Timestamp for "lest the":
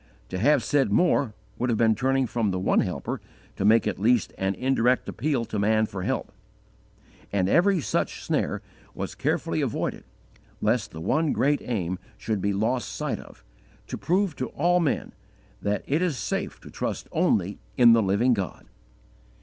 10.59-11.01